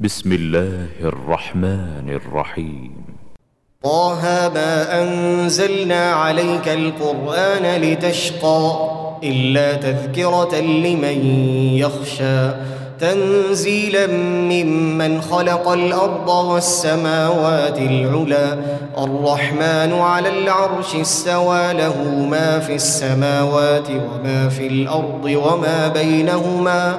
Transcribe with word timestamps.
بسم 0.00 0.32
الله 0.32 0.86
الرحمن 1.02 2.06
الرحيم. 2.08 2.92
طه 3.82 4.22
ما 4.54 5.02
أنزلنا 5.02 6.12
عليك 6.12 6.68
القرآن 6.68 7.80
لتشقى 7.82 8.90
إلا 9.24 9.74
تذكرة 9.74 10.60
لمن 10.60 11.18
يخشى. 11.74 12.50
تنزيلا 13.00 14.06
ممن 14.52 15.20
خلق 15.20 15.68
الأرض 15.68 16.28
والسماوات 16.28 17.78
العلى 17.78 18.58
الرحمن 18.98 19.92
على 19.92 20.28
العرش 20.28 20.94
استوى 20.94 21.72
له 21.72 22.26
ما 22.30 22.58
في 22.58 22.74
السماوات 22.74 23.90
وما 23.90 24.48
في 24.48 24.66
الأرض 24.66 25.24
وما 25.24 25.88
بينهما. 25.88 26.98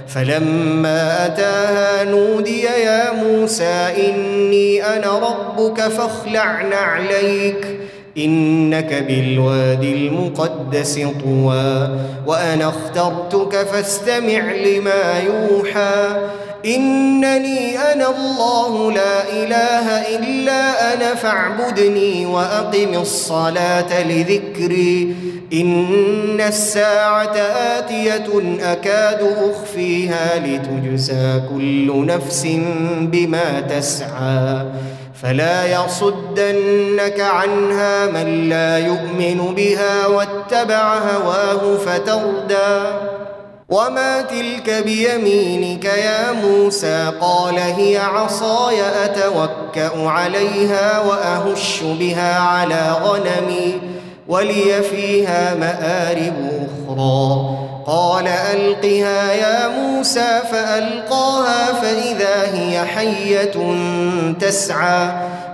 فلما 0.13 1.25
أتاها 1.25 2.03
نودي 2.03 2.61
يا 2.61 3.11
موسى 3.11 3.87
إني 4.07 4.83
أنا 4.83 5.19
ربك 5.19 5.81
فاخلع 5.81 6.61
نعليك 6.61 7.67
إنك 8.17 8.93
بالوادي 9.07 9.93
المقدس 9.93 10.99
طوى 11.23 11.89
وأنا 12.27 12.69
اخترتك 12.69 13.55
فاستمع 13.55 14.51
لما 14.51 15.19
يوحى 15.25 16.29
إنني 16.65 17.77
أنا 17.77 18.07
الله 18.09 18.91
لا 18.91 19.29
إله 19.33 20.15
إلا 20.17 20.93
أنا 20.93 21.15
فاعبدني 21.15 22.25
وأقم 22.25 23.01
الصلاة 23.01 24.03
لذكري 24.03 25.15
إن 25.53 26.41
الساعة 26.41 27.35
آتية 27.77 28.57
أكاد 28.61 29.19
أخفيها 29.51 30.39
لتجزى 30.39 31.41
كل 31.49 32.05
نفس 32.05 32.47
بما 33.01 33.59
تسعى. 33.59 34.65
فلا 35.21 35.83
يصدنك 35.83 37.19
عنها 37.19 38.05
من 38.05 38.49
لا 38.49 38.77
يؤمن 38.77 39.55
بها 39.55 40.07
واتبع 40.07 40.97
هواه 40.97 41.77
فتردى. 41.77 42.83
وما 43.69 44.21
تلك 44.21 44.83
بيمينك 44.85 45.85
يا 45.85 46.31
موسى؟ 46.31 47.11
قال 47.21 47.57
هي 47.57 47.97
عصاي 47.97 48.81
أتوكأ 49.05 50.07
عليها 50.09 50.99
وأهش 50.99 51.79
بها 51.83 52.39
على 52.39 52.95
غنمي. 53.03 54.00
ولي 54.31 54.81
فيها 54.91 55.55
مآرب 55.55 56.67
أخرى. 56.87 57.57
قال 57.85 58.27
ألقها 58.27 59.33
يا 59.33 59.67
موسى 59.67 60.39
فألقاها 60.51 61.73
فإذا 61.73 62.53
هي 62.53 62.85
حية 62.85 63.75
تسعى. 64.39 65.11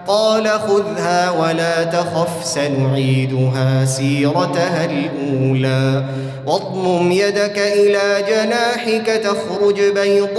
قال 0.08 0.48
خذها 0.48 1.32
ولا 1.32 1.84
تخف 1.84 2.46
سنعيدها 2.46 3.86
سيرتها 3.86 4.86
الأولى. 4.86 6.06
واضمم 6.46 7.12
يدك 7.12 7.58
إلى 7.58 8.26
جناحك 8.30 9.22
تخرج 9.24 9.82
بيضاء 9.82 10.38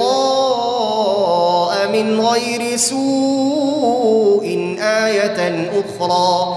من 1.93 2.21
غير 2.21 2.77
سوء 2.77 4.77
آية 4.81 5.71
أخرى. 5.71 6.56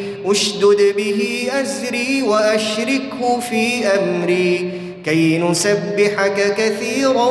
أشدد 0.25 0.95
به 0.97 1.49
أزري 1.61 2.21
وأشركه 2.21 3.39
في 3.49 3.85
أمري 3.87 4.71
كي 5.05 5.37
نسبحك 5.37 6.55
كثيرا 6.57 7.29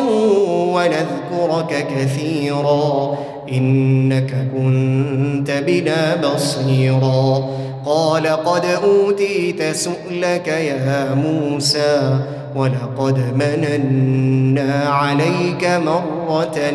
ونذكرك 0.74 1.86
كثيرا 1.96 3.18
إنك 3.52 4.48
كنت 4.56 5.50
بنا 5.50 6.16
بصيرا. 6.16 7.50
قال 7.86 8.26
قد 8.26 8.64
أوتيت 8.64 9.62
سؤلك 9.62 10.48
يا 10.48 11.14
موسى 11.14 12.18
ولقد 12.56 13.18
مننا 13.36 14.84
عليك 14.84 15.64
مرة 15.64 16.72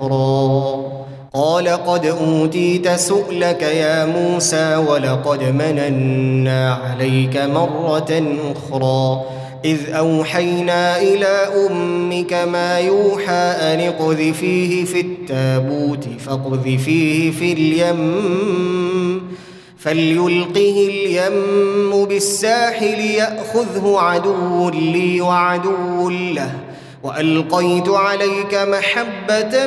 أخرى. 0.00 0.87
قال 1.34 1.68
قد 1.68 2.06
أوتيت 2.06 2.88
سؤلك 2.90 3.62
يا 3.62 4.06
موسى 4.06 4.76
ولقد 4.76 5.42
مننا 5.42 6.74
عليك 6.74 7.36
مرة 7.36 8.22
أخرى. 8.56 9.22
إذ 9.64 9.90
أوحينا 9.90 11.00
إلى 11.02 11.48
أمك 11.66 12.32
ما 12.32 12.78
يوحى 12.78 13.32
أن 13.32 13.80
اقذفيه 13.80 14.84
في 14.84 15.00
التابوت 15.00 16.04
فاقذفيه 16.18 17.30
في 17.30 17.52
اليم 17.52 19.22
فليلقه 19.78 20.88
اليم 20.88 22.04
بالساحل 22.04 23.00
يأخذه 23.00 23.96
عدو 23.98 24.70
لي 24.70 25.20
وعدو 25.20 26.10
له 26.10 26.50
وألقيت 27.02 27.88
عليك 27.88 28.54
محبة 28.54 29.66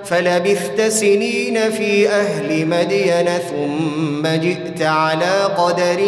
فلبثت 0.11 0.81
سنين 0.81 1.71
في 1.71 2.09
أهل 2.09 2.67
مدين 2.67 3.25
ثم 3.49 4.27
جئت 4.27 4.81
على 4.81 5.43
قدر 5.57 5.99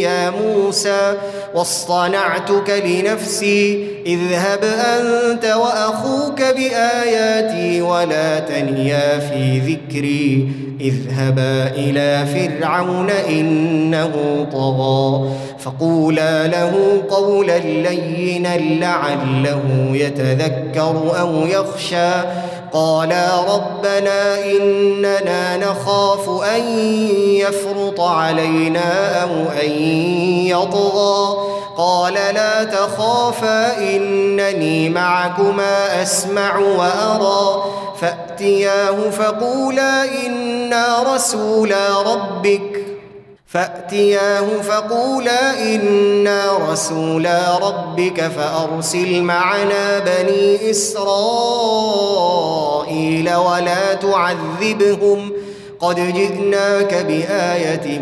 يا 0.00 0.30
موسى 0.30 1.14
واصطنعتك 1.54 2.82
لنفسي 2.86 3.86
اذهب 4.06 4.64
أنت 4.64 5.44
وأخوك 5.44 6.42
بآياتي 6.42 7.82
ولا 7.82 8.38
تنيا 8.38 9.18
في 9.18 9.58
ذكري 9.58 10.48
اذهبا 10.80 11.70
إلى 11.74 12.26
فرعون 12.26 13.10
إنه 13.10 14.12
طغى 14.52 15.30
فقولا 15.58 16.46
له 16.46 17.02
قولا 17.10 17.58
لينا 17.58 18.56
لعله 18.58 19.90
يتذكر 19.92 21.20
أو 21.20 21.46
يخشى 21.46 22.10
قالا 22.72 23.54
ربنا 23.54 24.44
إننا 24.44 25.56
نخاف 25.56 26.42
أن 26.56 26.78
يفرط 27.18 28.00
علينا 28.00 29.22
أو 29.22 29.30
أن 29.62 29.70
يطغى. 30.46 31.36
قال 31.76 32.14
لا 32.14 32.64
تخافا 32.64 33.78
إنني 33.78 34.88
معكما 34.88 36.02
أسمع 36.02 36.58
وأرى. 36.58 37.64
فأتياه 38.00 39.10
فقولا 39.10 40.04
إنا 40.26 41.14
رسولا 41.14 42.02
ربك. 42.02 42.89
فأتياه 43.50 44.60
فقولا 44.62 45.74
إنا 45.74 46.58
رسولا 46.70 47.58
ربك 47.58 48.20
فأرسل 48.20 49.22
معنا 49.22 49.98
بني 49.98 50.70
إسرائيل 50.70 51.00
ولا 53.34 53.94
تعذبهم 53.94 55.32
قد 55.80 55.96
جئناك 55.96 56.94
بآية 56.94 57.98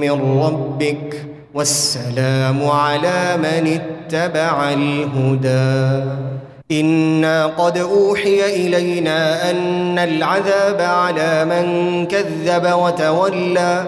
من 0.00 0.40
ربك 0.42 1.26
والسلام 1.54 2.70
على 2.70 3.36
من 3.36 3.80
اتبع 3.80 4.72
الهدى. 4.72 6.10
إنا 6.70 7.46
قد 7.46 7.78
أوحي 7.78 8.66
إلينا 8.66 9.50
أن 9.50 9.98
العذاب 9.98 10.80
على 10.80 11.44
من 11.44 12.06
كذب 12.06 12.72
وتولى 12.72 13.84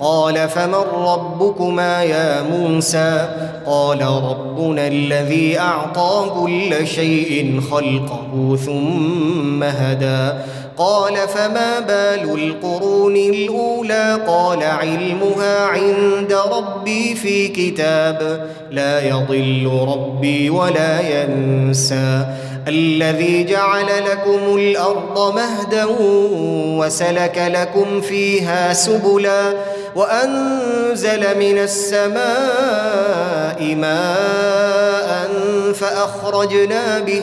قال 0.00 0.48
فمن 0.48 0.84
ربكما 0.94 2.02
يا 2.02 2.42
موسى؟ 2.42 3.28
قال 3.66 4.02
ربنا 4.02 4.86
الذي 4.86 5.58
أعطى 5.58 6.30
كل 6.40 6.86
شيء 6.86 7.60
خلقه 7.70 8.58
ثم 8.66 9.62
هدى. 9.62 10.38
قال 10.76 11.14
فما 11.14 11.80
بال 11.80 12.34
القرون 12.34 13.16
الأولى؟ 13.16 14.18
قال 14.26 14.62
علمها 14.62 15.66
عند 15.66 16.36
ربي 16.52 17.14
في 17.14 17.48
كتاب. 17.48 18.46
لا 18.70 19.08
يضل 19.08 19.86
ربي 19.88 20.50
ولا 20.50 21.00
ينسى. 21.00 22.26
الذي 22.68 23.44
جعل 23.44 23.86
لكم 23.86 24.56
الأرض 24.56 25.34
مهدا 25.34 25.86
وسلك 26.78 27.50
لكم 27.54 28.00
فيها 28.00 28.72
سبلا. 28.72 29.52
وأنزل 29.94 31.38
من 31.38 31.58
السماء 31.58 32.20
ماء 33.74 35.30
فأخرجنا 35.74 36.98
به 36.98 37.22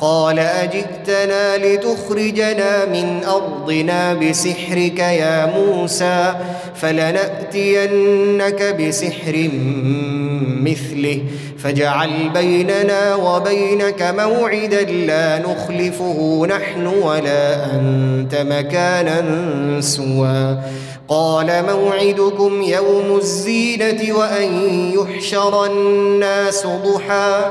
قال 0.00 0.38
أجئتنا 0.38 1.56
لتخرجنا 1.56 2.84
من 2.84 3.24
أرضنا 3.24 4.14
بسحرك 4.14 4.98
يا 4.98 5.46
موسى 5.46 6.34
فلنأتينك 6.74 8.76
بسحر 8.80 9.50
مثله 10.62 11.22
فاجعل 11.58 12.28
بيننا 12.34 13.14
وبينك 13.14 14.02
موعدا 14.02 14.82
لا 14.82 15.38
نخلفه 15.38 16.46
نحن 16.48 16.86
ولا 16.86 17.74
أنت 17.74 18.34
مكانا 18.34 19.24
سوى. 19.80 20.58
قال 21.08 21.64
موعدكم 21.66 22.62
يوم 22.62 23.16
الزينة 23.16 24.16
وأن 24.16 24.70
يحشر 24.94 25.66
الناس 25.66 26.66
ضحى. 26.66 27.50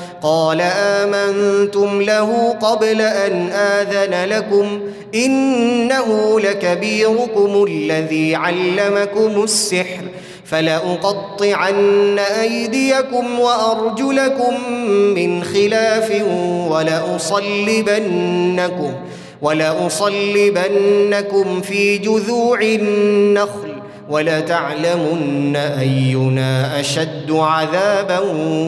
قال 0.21 0.61
آمنتم 0.61 2.01
له 2.01 2.55
قبل 2.61 3.01
أن 3.01 3.49
آذن 3.51 4.29
لكم 4.29 4.81
إنه 5.15 6.39
لكبيركم 6.39 7.65
الذي 7.67 8.35
علمكم 8.35 9.43
السحر 9.43 10.03
فلأقطعن 10.45 12.19
أيديكم 12.19 13.39
وأرجلكم 13.39 14.71
من 14.89 15.43
خلاف 15.43 16.23
ولأصلبنكم 16.69 18.11
ولأصلبنكم 19.41 20.81
في 21.61 21.97
جذوع 21.97 22.61
النخل 22.61 23.71
ولتعلمن 24.09 25.55
أينا 25.55 26.79
أشد 26.79 27.31
عذابا 27.31 28.19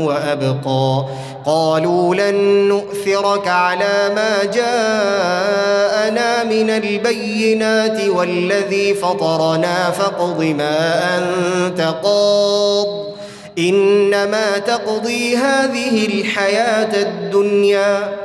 وأبقى 0.05 1.05
قالوا 1.45 2.15
لن 2.15 2.35
نؤثرك 2.69 3.47
على 3.47 4.12
ما 4.15 4.43
جاءنا 4.43 6.43
من 6.43 6.69
البينات 6.69 8.09
والذي 8.09 8.93
فطرنا 8.93 9.91
فاقض 9.91 10.43
ما 10.43 11.17
أنت 11.17 11.95
قاض. 12.03 12.88
إنما 13.59 14.57
تقضي 14.57 15.38
هذه 15.38 16.05
الحياة 16.05 17.01
الدنيا. 17.01 18.17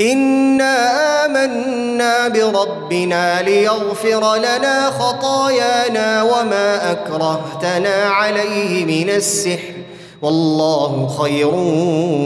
إنا 0.00 0.76
آمنا 1.24 2.28
بربنا 2.28 3.42
ليغفر 3.42 4.36
لنا 4.36 4.90
خطايانا 4.90 6.22
وما 6.22 6.92
أكرهتنا 6.92 8.04
عليه 8.04 8.84
من 8.84 9.10
السحر. 9.10 9.83
والله 10.24 11.08
خير 11.18 11.54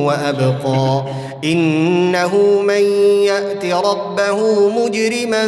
وأبقى. 0.06 1.02
إنه 1.44 2.36
من 2.62 2.82
يأت 3.22 3.64
ربه 3.64 4.68
مجرما 4.68 5.46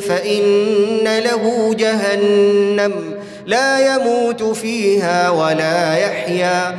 فإن 0.00 1.04
له 1.04 1.74
جهنم. 1.74 2.92
لا 3.46 3.94
يموت 3.94 4.42
فيها 4.42 5.30
ولا 5.30 5.98
يحيا. 5.98 6.78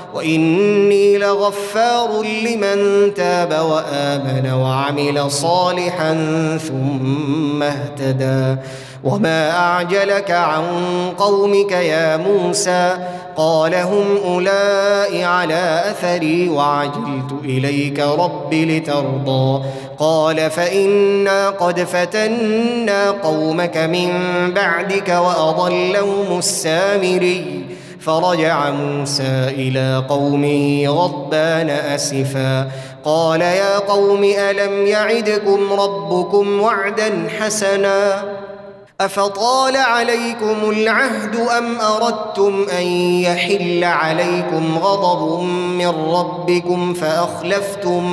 وإني 0.15 1.17
لغفار 1.17 2.23
لمن 2.23 3.13
تاب 3.13 3.51
وآمن 3.51 4.51
وعمل 4.53 5.31
صالحا 5.31 6.13
ثم 6.67 7.63
اهتدى. 7.63 8.61
وما 9.03 9.51
أعجلك 9.51 10.31
عن 10.31 10.63
قومك 11.17 11.71
يا 11.71 12.17
موسى؟ 12.17 12.97
قال 13.37 13.75
هم 13.75 14.17
أولئك 14.25 15.23
على 15.23 15.83
أثري 15.85 16.49
وعجلت 16.49 17.33
إليك 17.43 17.99
رب 17.99 18.53
لترضى. 18.53 19.63
قال 19.99 20.51
فإنا 20.51 21.49
قد 21.49 21.79
فتنا 21.79 23.11
قومك 23.11 23.77
من 23.77 24.09
بعدك 24.53 25.09
وأضلهم 25.09 26.37
السامري. 26.37 27.65
فرجع 28.01 28.69
موسى 28.69 29.47
إلى 29.47 30.05
قومه 30.09 30.87
غضبان 30.87 31.69
أسفا. 31.69 32.71
قال 33.05 33.41
يا 33.41 33.79
قوم 33.79 34.23
ألم 34.23 34.87
يعدكم 34.87 35.73
ربكم 35.73 36.61
وعدا 36.61 37.27
حسنا؟ 37.39 38.23
أفطال 39.01 39.77
عليكم 39.77 40.69
العهد 40.69 41.35
أم 41.35 41.81
أردتم 41.81 42.65
أن 42.79 42.83
يحل 43.21 43.83
عليكم 43.83 44.77
غضب 44.77 45.43
من 45.49 45.87
ربكم 45.87 46.93
فأخلفتم 46.93 48.03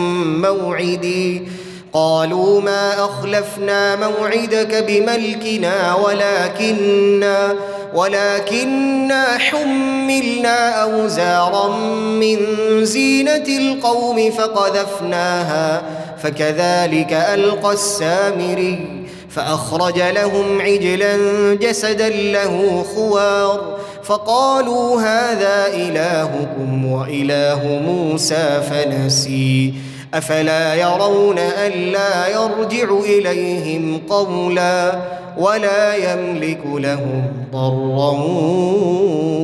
موعدي؟ 0.42 1.48
قالوا 1.92 2.60
ما 2.60 3.04
أخلفنا 3.04 3.96
موعدك 3.96 4.84
بملكنا 4.88 5.94
ولكننا 5.94 7.54
ولكنا 7.94 9.38
حملنا 9.38 10.82
أوزارا 10.82 11.68
من 11.96 12.38
زينة 12.84 13.44
القوم 13.48 14.30
فقذفناها 14.30 15.82
فكذلك 16.22 17.12
ألقى 17.12 17.72
السامري 17.72 19.08
فأخرج 19.30 20.00
لهم 20.00 20.60
عجلا 20.60 21.16
جسدا 21.54 22.08
له 22.08 22.84
خوار 22.94 23.78
فقالوا 24.02 25.00
هذا 25.00 25.66
إلهكم 25.66 26.92
وإله 26.92 27.80
موسى 27.86 28.62
فنسي 28.70 29.74
أفلا 30.14 30.74
يرون 30.74 31.38
الا 31.38 32.28
يرجع 32.28 32.92
إليهم 33.04 34.00
قولا 34.08 34.98
ولا 35.38 36.12
يملك 36.12 36.60
لهم 36.64 37.22
ضرا 37.52 38.12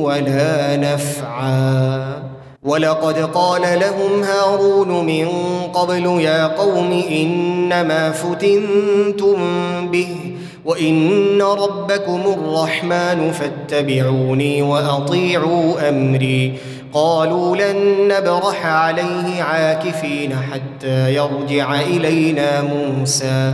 ولا 0.01 0.75
نفعا. 0.75 2.05
ولقد 2.63 3.17
قال 3.33 3.61
لهم 3.61 4.23
هارون 4.23 5.05
من 5.05 5.27
قبل 5.73 6.05
يا 6.21 6.47
قوم 6.47 7.03
إنما 7.11 8.11
فتنتم 8.11 9.37
به 9.87 10.15
وإن 10.65 11.41
ربكم 11.41 12.21
الرحمن 12.25 13.31
فاتبعوني 13.31 14.61
وأطيعوا 14.61 15.89
أمري. 15.89 16.53
قالوا 16.93 17.57
لن 17.57 18.07
نبرح 18.07 18.65
عليه 18.65 19.43
عاكفين 19.43 20.35
حتى 20.51 21.13
يرجع 21.13 21.79
إلينا 21.79 22.61
موسى. 22.61 23.53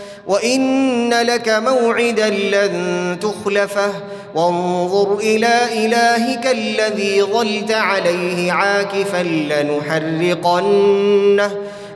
وان 0.27 1.13
لك 1.13 1.49
موعدا 1.49 2.29
لن 2.29 3.17
تخلفه 3.21 3.91
وانظر 4.35 5.17
إلى 5.17 5.85
الهك 5.85 6.47
الذي 6.47 7.23
ظلت 7.23 7.71
عليه 7.71 8.51
عاكفا 8.51 9.23
لنحرقنه 10.33 10.91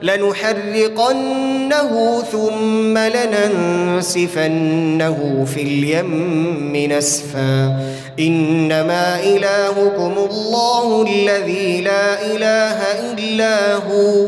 لنحرقنه 0.02 1.44
ثم 2.32 2.98
لننسفنه 4.18 4.76
في 5.54 5.62
اليم 5.62 6.74
نسفا 6.92 7.80
انما 8.20 9.20
الهكم 9.24 10.14
الله 10.32 11.06
الذي 11.10 11.82
لا 11.82 12.26
اله 12.26 12.82
الا 13.14 13.74
هو 13.76 14.28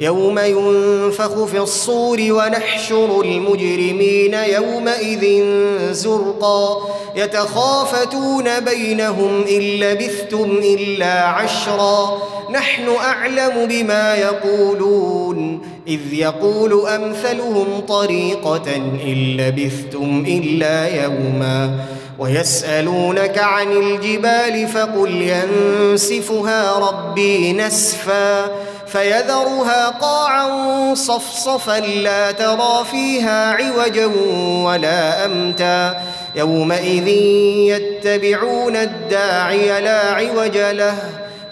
يوم 0.00 0.38
ينفخ 0.38 1.44
في 1.44 1.58
الصور 1.58 2.18
ونحشر 2.20 3.20
المجرمين 3.20 4.34
يومئذ 4.34 5.44
زرقا. 5.92 6.88
يتخافتون 7.16 8.60
بينهم 8.60 9.44
إن 9.48 9.60
لبثتم 9.60 10.60
إلا 10.62 11.26
عشرا. 11.26 12.18
نحن 12.50 12.88
أعلم 12.88 13.66
بما 13.66 14.14
يقولون. 14.14 15.60
إذ 15.88 16.00
يقول 16.12 16.88
أمثلهم 16.88 17.80
طريقة 17.88 18.76
إن 18.76 19.36
لبثتم 19.36 20.24
إلا 20.28 21.02
يوما. 21.04 21.84
ويسألونك 22.18 23.38
عن 23.38 23.72
الجبال 23.72 24.68
فقل 24.68 25.10
ينسفها 25.22 26.78
ربي 26.78 27.52
نسفا. 27.52 28.69
فيذرها 28.92 29.88
قاعا 29.88 30.94
صفصفا 30.94 31.80
لا 31.80 32.32
ترى 32.32 32.84
فيها 32.90 33.52
عوجا 33.52 34.10
ولا 34.64 35.24
أمتا. 35.24 36.00
يومئذ 36.34 37.08
يتبعون 37.68 38.76
الداعي 38.76 39.80
لا 39.80 40.00
عوج 40.00 40.56
له 40.56 40.96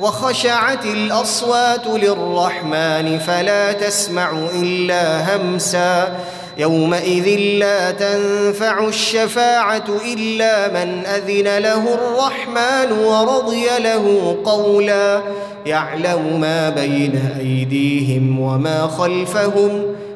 وخشعت 0.01 0.85
الأصوات 0.85 1.87
للرحمن 1.87 3.19
فلا 3.19 3.73
تسمع 3.73 4.31
إلا 4.55 5.37
همسا. 5.37 6.09
يومئذ 6.59 7.39
لا 7.39 7.91
تنفع 7.91 8.85
الشفاعة 8.85 9.85
إلا 10.15 10.69
من 10.69 11.07
أذن 11.07 11.59
له 11.59 11.95
الرحمن 11.95 12.93
ورضي 12.93 13.67
له 13.79 14.37
قولا. 14.45 15.23
يعلم 15.69 16.41
ما 16.41 16.71
بين 16.71 17.17
أيديهم 17.39 18.41
وما 18.41 18.87
خلفهم 18.87 19.71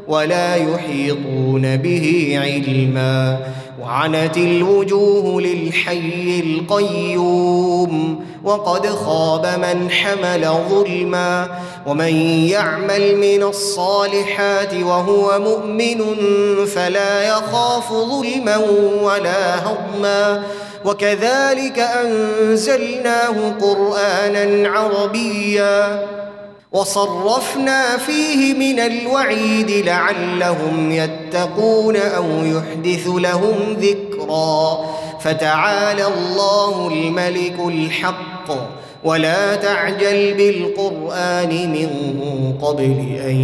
ولا 0.09 0.57
يحيطون 0.57 1.77
به 1.77 2.39
علما. 2.43 3.39
وعنت 3.83 4.37
الوجوه 4.37 5.41
للحي 5.41 6.41
القيوم 6.47 8.25
وقد 8.45 8.87
خاب 8.87 9.47
من 9.47 9.91
حمل 9.91 10.49
ظلما. 10.71 11.49
ومن 11.87 12.17
يعمل 12.47 13.17
من 13.17 13.43
الصالحات 13.43 14.75
وهو 14.75 15.39
مؤمن 15.39 16.05
فلا 16.67 17.29
يخاف 17.29 17.93
ظلما 17.93 18.57
ولا 19.03 19.67
هضما. 19.67 20.43
وكذلك 20.85 21.79
أنزلناه 21.79 23.55
قرآنا 23.61 24.69
عربيا. 24.69 26.09
وصرفنا 26.73 27.97
فيه 27.97 28.55
من 28.55 28.81
الوعيد 28.81 29.71
لعلهم 29.71 30.93
يتقون 30.93 31.97
أو 31.97 32.25
يحدث 32.25 33.07
لهم 33.07 33.77
ذكرا. 33.81 34.79
فتعالى 35.21 36.07
الله 36.07 36.89
الملك 36.89 37.57
الحق. 37.69 38.51
ولا 39.05 39.57
تعجل 39.57 40.35
بالقرآن 40.35 41.49
من 41.49 41.89
قبل 42.63 43.19
أن 43.27 43.37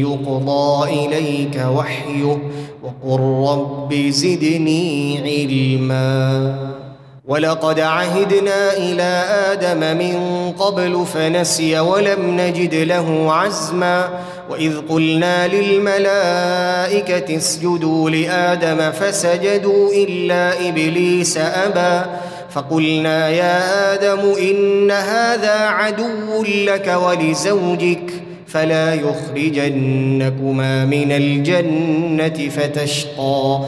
يقضى 0.00 1.06
إليك 1.06 1.62
وحيه 1.76 2.38
وقل 2.82 3.20
رب 3.20 3.94
زدني 4.08 5.18
علما. 5.24 6.54
ولقد 7.28 7.80
عهدنا 7.80 8.76
إلى 8.76 9.24
آدم 9.52 9.98
من 9.98 10.16
قبل 10.52 11.04
فنسي 11.14 11.80
ولم 11.80 12.40
نجد 12.40 12.74
له 12.74 13.32
عزما. 13.32 14.08
وإذ 14.50 14.72
قلنا 14.88 15.48
للملائكة 15.48 17.36
اسجدوا 17.36 18.10
لآدم 18.10 18.90
فسجدوا 18.90 19.92
إلا 19.92 20.68
إبليس 20.68 21.38
أبى. 21.38 22.10
فقلنا 22.54 23.28
يا 23.28 23.94
آدم 23.94 24.20
إن 24.40 24.90
هذا 24.90 25.58
عدو 25.58 26.44
لك 26.66 26.98
ولزوجك 27.06 28.12
فلا 28.46 28.94
يخرجنكما 28.94 30.84
من 30.84 31.12
الجنة 31.12 32.48
فتشقى. 32.48 33.60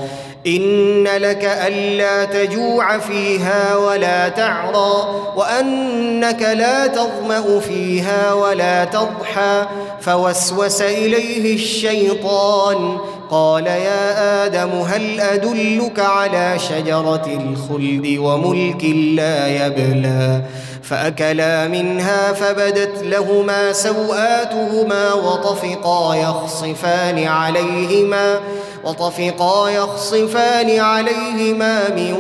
إن 0.47 1.05
لك 1.05 1.45
ألا 1.67 2.25
تجوع 2.25 2.99
فيها 2.99 3.77
ولا 3.77 4.29
تعرى 4.29 4.93
وأنك 5.37 6.43
لا 6.43 6.87
تظمأ 6.87 7.61
فيها 7.61 8.33
ولا 8.33 8.85
تضحى. 8.85 9.67
فوسوس 10.01 10.83
إليه 10.83 11.55
الشيطان 11.55 12.99
قال 13.31 13.67
يا 13.67 14.45
آدم 14.47 14.71
هل 14.71 15.21
أدلك 15.21 16.01
على 16.01 16.59
شجرة 16.59 17.27
الخلد 17.27 18.19
وملك 18.19 18.85
لا 19.15 19.67
يبلى؟ 19.67 20.43
فأكلا 20.83 21.69
منها 21.69 22.33
فبدت 22.33 23.03
لهما 23.03 23.73
سوآتهما 23.73 25.15
وطفقا 25.15 26.15
يخصفان 26.15 27.25
عليهما 27.25 28.41
وطفقا 28.85 29.69
يخصفان 29.69 30.79
عليهما 30.79 31.89
من 31.89 32.13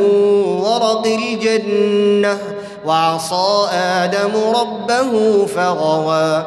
ورق 0.63 1.07
الجنة 1.07 2.39
وعصى 2.87 3.69
آدم 3.73 4.33
ربه 4.55 5.47
فغوى. 5.47 6.47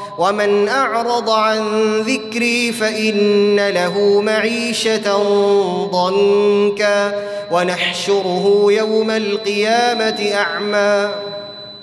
ومن 0.17 0.67
اعرض 0.67 1.29
عن 1.29 1.61
ذكري 2.01 2.71
فان 2.71 3.69
له 3.69 4.21
معيشه 4.21 5.23
ضنكا 5.91 7.13
ونحشره 7.51 8.65
يوم 8.69 9.11
القيامه 9.11 10.31
اعمى 10.33 11.09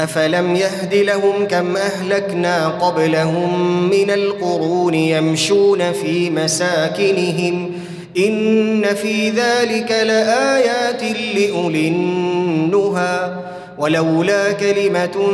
أفلم 0.00 0.56
يهد 0.56 0.94
لهم 0.94 1.46
كم 1.50 1.76
أهلكنا 1.76 2.68
قبلهم 2.68 3.82
من 3.90 4.10
القرون 4.10 4.94
يمشون 4.94 5.92
في 5.92 6.30
مساكنهم 6.30 7.72
إن 8.18 8.84
في 8.94 9.30
ذلك 9.30 9.90
لآيات 9.90 11.02
لأولي 11.36 11.88
النهى 11.88 13.34
ولولا 13.78 14.52
كلمة 14.52 15.28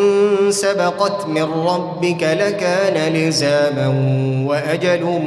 سبقت 0.50 1.26
من 1.26 1.42
ربك 1.42 2.22
لكان 2.22 3.12
لزاما 3.14 3.88
وأجل 4.46 5.20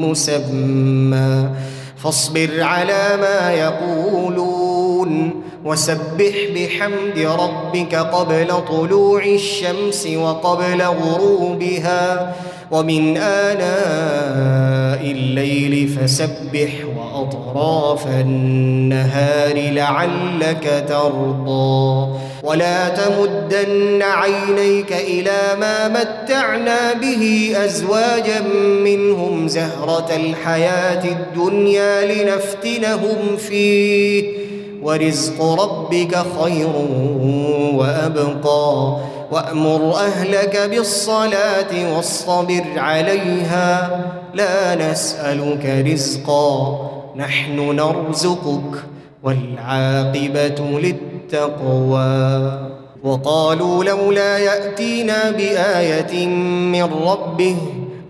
مسمى 0.00 1.50
فاصبر 1.96 2.50
على 2.60 3.16
ما 3.20 3.52
يقولون 3.52 5.42
وسبح 5.68 6.34
بحمد 6.54 7.18
ربك 7.18 7.94
قبل 7.94 8.64
طلوع 8.68 9.24
الشمس 9.24 10.06
وقبل 10.06 10.82
غروبها 10.82 12.34
ومن 12.70 13.16
آناء 13.16 15.02
فسبح 15.86 16.70
وأطراف 16.96 18.06
النهار 18.06 19.54
لعلك 19.72 20.84
ترضى 20.88 22.08
ولا 22.42 22.88
تمدن 22.88 24.02
عينيك 24.02 24.92
إلى 24.92 25.56
ما 25.60 25.88
متعنا 25.88 26.92
به 26.92 27.52
أزواجا 27.56 28.40
منهم 28.84 29.48
زهرة 29.48 30.16
الحياة 30.16 31.04
الدنيا 31.04 32.12
لنفتنهم 32.14 33.36
فيه 33.36 34.47
ورزق 34.82 35.42
ربك 35.42 36.18
خير 36.42 36.70
وأبقى. 37.74 38.96
وأمر 39.32 39.94
أهلك 39.96 40.70
بالصلاة 40.70 41.96
واصطبر 41.96 42.64
عليها. 42.76 44.00
لا 44.34 44.90
نسألك 44.90 45.84
رزقا. 45.92 46.78
نحن 47.16 47.76
نرزقك 47.76 48.84
والعاقبة 49.22 50.80
للتقوى. 50.80 52.52
وقالوا 53.04 53.84
لولا 53.84 54.38
يأتينا 54.38 55.30
بآية 55.30 56.26
من 56.26 56.82
ربه 56.82 57.56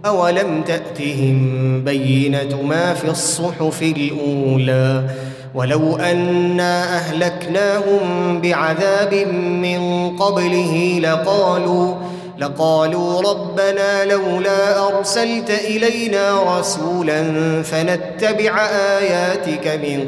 أولم 0.07 0.63
تأتهم 0.63 1.39
بينة 1.85 2.63
ما 2.63 2.95
في 2.95 3.11
الصحف 3.11 3.83
الأولى. 3.83 5.11
ولو 5.55 5.97
أنا 5.97 6.97
أهلكناهم 6.97 8.41
بعذاب 8.41 9.15
من 9.35 10.11
قبله 10.17 11.01
لقالوا 11.03 11.95
لقالوا 12.39 13.23
ربنا 13.23 14.05
لولا 14.05 14.89
أرسلت 14.89 15.51
إلينا 15.51 16.59
رسولا 16.59 17.23
فنتبع 17.63 18.67
آياتك 18.99 19.81
من 19.83 20.07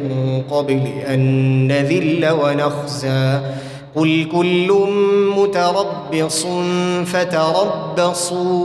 قبل 0.50 0.82
أن 1.08 1.20
نذل 1.68 2.30
ونخزى. 2.42 3.40
قل 3.94 4.28
كل 4.32 4.86
متربص 5.36 6.46
فتربصوا 7.06 8.64